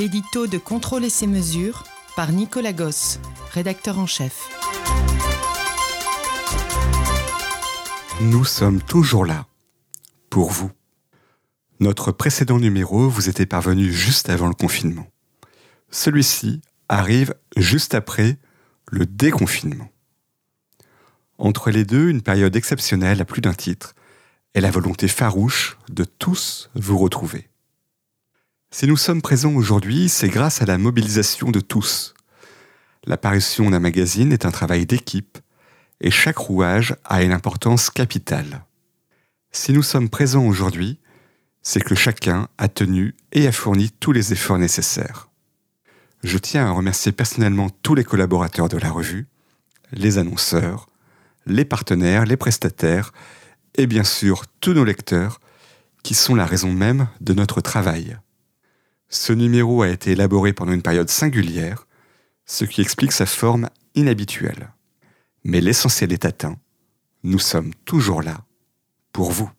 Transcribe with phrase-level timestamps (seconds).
[0.00, 1.84] L'édito de Contrôle et ses mesures
[2.16, 3.20] par Nicolas Goss,
[3.52, 4.48] rédacteur en chef.
[8.22, 9.46] Nous sommes toujours là,
[10.30, 10.70] pour vous.
[11.80, 15.06] Notre précédent numéro vous était parvenu juste avant le confinement.
[15.90, 18.38] Celui-ci arrive juste après
[18.90, 19.90] le déconfinement.
[21.36, 23.94] Entre les deux, une période exceptionnelle à plus d'un titre
[24.54, 27.49] et la volonté farouche de tous vous retrouver.
[28.72, 32.14] Si nous sommes présents aujourd'hui, c'est grâce à la mobilisation de tous.
[33.04, 35.38] L'apparition d'un magazine est un travail d'équipe
[36.00, 38.64] et chaque rouage a une importance capitale.
[39.50, 41.00] Si nous sommes présents aujourd'hui,
[41.62, 45.28] c'est que chacun a tenu et a fourni tous les efforts nécessaires.
[46.22, 49.26] Je tiens à remercier personnellement tous les collaborateurs de la revue,
[49.90, 50.86] les annonceurs,
[51.44, 53.12] les partenaires, les prestataires
[53.74, 55.40] et bien sûr tous nos lecteurs
[56.04, 58.16] qui sont la raison même de notre travail.
[59.10, 61.86] Ce numéro a été élaboré pendant une période singulière,
[62.46, 64.72] ce qui explique sa forme inhabituelle.
[65.42, 66.56] Mais l'essentiel est atteint.
[67.24, 68.44] Nous sommes toujours là
[69.12, 69.50] pour vous.